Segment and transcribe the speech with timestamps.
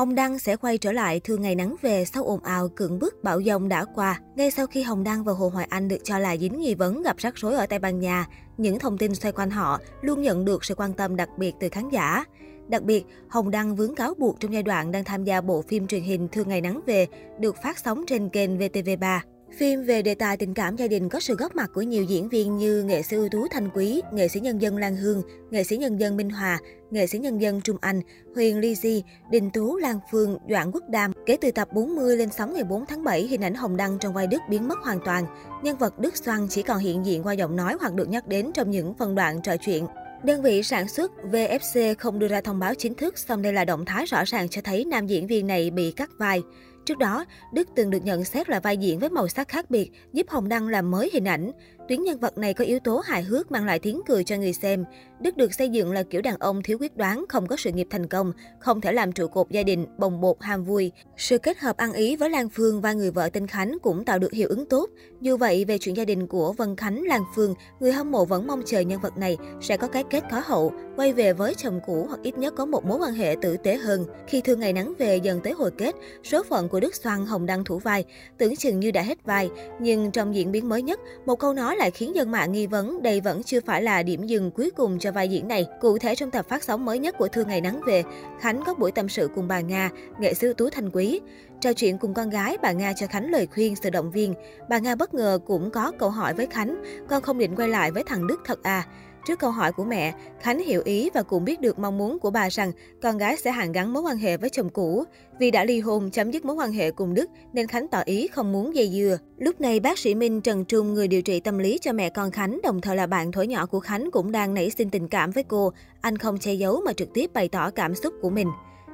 [0.00, 3.24] Hồng Đăng sẽ quay trở lại thường ngày nắng về sau ồn ào cưỡng bức
[3.24, 4.20] bão dông đã qua.
[4.36, 7.02] Ngay sau khi Hồng Đăng và Hồ Hoài Anh được cho là dính nghi vấn
[7.02, 8.26] gặp rắc rối ở Tây Ban Nha,
[8.58, 11.68] những thông tin xoay quanh họ luôn nhận được sự quan tâm đặc biệt từ
[11.68, 12.24] khán giả.
[12.68, 15.86] Đặc biệt, Hồng Đăng vướng cáo buộc trong giai đoạn đang tham gia bộ phim
[15.86, 17.06] truyền hình Thương Ngày Nắng Về
[17.38, 19.20] được phát sóng trên kênh VTV3.
[19.56, 22.28] Phim về đề tài tình cảm gia đình có sự góp mặt của nhiều diễn
[22.28, 25.64] viên như nghệ sĩ ưu tú Thanh Quý, nghệ sĩ nhân dân Lan Hương, nghệ
[25.64, 26.58] sĩ nhân dân Minh Hòa,
[26.90, 28.00] nghệ sĩ nhân dân Trung Anh,
[28.34, 31.12] Huyền Ly Di, Đình Tú Lan Phương, Doãn Quốc Đam.
[31.26, 34.14] Kể từ tập 40 lên sóng ngày 4 tháng 7, hình ảnh Hồng Đăng trong
[34.14, 35.26] vai Đức biến mất hoàn toàn.
[35.62, 38.50] Nhân vật Đức Xoăn chỉ còn hiện diện qua giọng nói hoặc được nhắc đến
[38.54, 39.86] trong những phân đoạn trò chuyện.
[40.24, 43.64] Đơn vị sản xuất VFC không đưa ra thông báo chính thức, song đây là
[43.64, 46.42] động thái rõ ràng cho thấy nam diễn viên này bị cắt vai.
[46.86, 49.90] Trước đó, Đức từng được nhận xét là vai diễn với màu sắc khác biệt,
[50.12, 51.50] giúp Hồng Đăng làm mới hình ảnh.
[51.90, 54.52] Tuyến nhân vật này có yếu tố hài hước mang lại tiếng cười cho người
[54.52, 54.84] xem.
[55.20, 57.86] Đức được xây dựng là kiểu đàn ông thiếu quyết đoán, không có sự nghiệp
[57.90, 60.92] thành công, không thể làm trụ cột gia đình, bồng bột ham vui.
[61.16, 64.18] Sự kết hợp ăn ý với Lan Phương và người vợ tên Khánh cũng tạo
[64.18, 64.90] được hiệu ứng tốt.
[65.20, 68.46] Dù vậy, về chuyện gia đình của Vân Khánh, Lan Phương, người hâm mộ vẫn
[68.46, 71.80] mong chờ nhân vật này sẽ có cái kết khó hậu, quay về với chồng
[71.86, 74.04] cũ hoặc ít nhất có một mối quan hệ tử tế hơn.
[74.26, 77.46] Khi thương ngày nắng về dần tới hồi kết, số phận của Đức Xoan Hồng
[77.46, 78.04] Đăng thủ vai,
[78.38, 79.50] tưởng chừng như đã hết vai.
[79.80, 83.02] Nhưng trong diễn biến mới nhất, một câu nói lại khiến dân mạng nghi vấn
[83.02, 85.66] đây vẫn chưa phải là điểm dừng cuối cùng cho vai diễn này.
[85.80, 88.02] Cụ thể trong tập phát sóng mới nhất của Thương Ngày Nắng Về,
[88.40, 91.20] Khánh có buổi tâm sự cùng bà Nga, nghệ sĩ Tú Thanh Quý.
[91.60, 94.34] Trò chuyện cùng con gái, bà Nga cho Khánh lời khuyên, sự động viên.
[94.68, 97.90] Bà Nga bất ngờ cũng có câu hỏi với Khánh, con không định quay lại
[97.90, 98.86] với thằng Đức thật à?
[99.26, 102.30] Trước câu hỏi của mẹ, Khánh hiểu ý và cũng biết được mong muốn của
[102.30, 105.04] bà rằng con gái sẽ hàn gắn mối quan hệ với chồng cũ.
[105.38, 108.28] Vì đã ly hôn chấm dứt mối quan hệ cùng Đức nên Khánh tỏ ý
[108.28, 109.18] không muốn dây dưa.
[109.38, 112.30] Lúc này bác sĩ Minh Trần Trung, người điều trị tâm lý cho mẹ con
[112.30, 115.30] Khánh, đồng thời là bạn thổi nhỏ của Khánh cũng đang nảy sinh tình cảm
[115.30, 115.72] với cô.
[116.00, 118.48] Anh không che giấu mà trực tiếp bày tỏ cảm xúc của mình.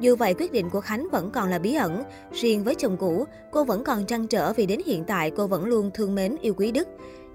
[0.00, 2.02] Dù vậy, quyết định của Khánh vẫn còn là bí ẩn.
[2.32, 5.64] Riêng với chồng cũ, cô vẫn còn trăn trở vì đến hiện tại cô vẫn
[5.64, 6.88] luôn thương mến yêu quý Đức.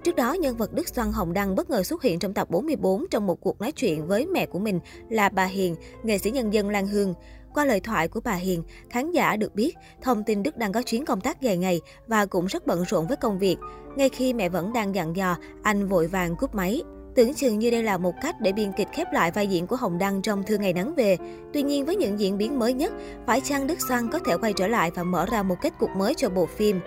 [0.04, 3.04] Trước đó, nhân vật Đức Xoan Hồng Đăng bất ngờ xuất hiện trong tập 44
[3.10, 6.52] trong một cuộc nói chuyện với mẹ của mình là bà Hiền, nghệ sĩ nhân
[6.52, 7.14] dân Lan Hương.
[7.54, 10.82] Qua lời thoại của bà Hiền, khán giả được biết thông tin Đức đang có
[10.82, 13.56] chuyến công tác dài ngày và cũng rất bận rộn với công việc.
[13.96, 16.82] Ngay khi mẹ vẫn đang dặn dò, anh vội vàng cúp máy.
[17.14, 19.76] Tưởng chừng như đây là một cách để biên kịch khép lại vai diễn của
[19.76, 21.16] Hồng Đăng trong Thương Ngày Nắng Về.
[21.52, 22.92] Tuy nhiên với những diễn biến mới nhất,
[23.26, 25.90] phải chăng Đức Xoan có thể quay trở lại và mở ra một kết cục
[25.90, 26.80] mới cho bộ phim?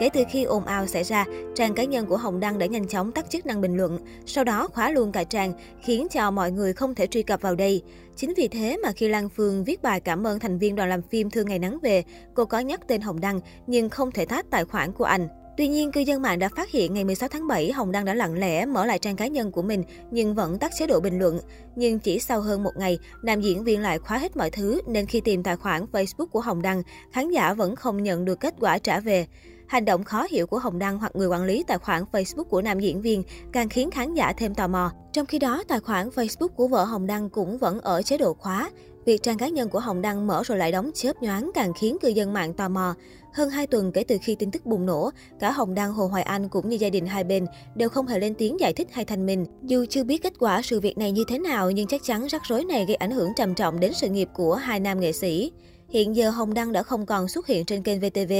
[0.00, 1.24] Kể từ khi ồn ào xảy ra,
[1.54, 4.44] trang cá nhân của Hồng Đăng đã nhanh chóng tắt chức năng bình luận, sau
[4.44, 5.52] đó khóa luôn cả trang,
[5.82, 7.82] khiến cho mọi người không thể truy cập vào đây.
[8.16, 11.02] Chính vì thế mà khi Lan Phương viết bài cảm ơn thành viên đoàn làm
[11.02, 14.50] phim Thương Ngày Nắng Về, cô có nhắc tên Hồng Đăng nhưng không thể tát
[14.50, 15.28] tài khoản của anh.
[15.56, 18.14] Tuy nhiên, cư dân mạng đã phát hiện ngày 16 tháng 7, Hồng Đăng đã
[18.14, 21.18] lặng lẽ mở lại trang cá nhân của mình nhưng vẫn tắt chế độ bình
[21.18, 21.40] luận.
[21.76, 25.06] Nhưng chỉ sau hơn một ngày, nam diễn viên lại khóa hết mọi thứ nên
[25.06, 26.82] khi tìm tài khoản Facebook của Hồng Đăng,
[27.12, 29.26] khán giả vẫn không nhận được kết quả trả về.
[29.70, 32.62] Hành động khó hiểu của Hồng Đăng hoặc người quản lý tài khoản Facebook của
[32.62, 33.22] nam diễn viên
[33.52, 34.92] càng khiến khán giả thêm tò mò.
[35.12, 38.34] Trong khi đó, tài khoản Facebook của vợ Hồng Đăng cũng vẫn ở chế độ
[38.34, 38.70] khóa.
[39.04, 41.96] Việc trang cá nhân của Hồng Đăng mở rồi lại đóng chớp nhoáng càng khiến
[42.00, 42.94] cư dân mạng tò mò.
[43.34, 45.10] Hơn 2 tuần kể từ khi tin tức bùng nổ,
[45.40, 48.18] cả Hồng Đăng, Hồ Hoài Anh cũng như gia đình hai bên đều không hề
[48.18, 49.46] lên tiếng giải thích hay thanh minh.
[49.62, 52.42] Dù chưa biết kết quả sự việc này như thế nào, nhưng chắc chắn rắc
[52.48, 55.52] rối này gây ảnh hưởng trầm trọng đến sự nghiệp của hai nam nghệ sĩ.
[55.90, 58.32] Hiện giờ Hồng Đăng đã không còn xuất hiện trên kênh VTV.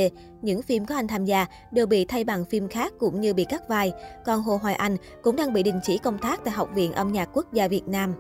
[0.43, 3.45] Những phim có anh tham gia đều bị thay bằng phim khác cũng như bị
[3.45, 3.93] cắt vai.
[4.25, 7.13] Còn Hồ Hoài Anh cũng đang bị đình chỉ công tác tại Học viện Âm
[7.13, 8.15] nhạc Quốc gia Việt Nam.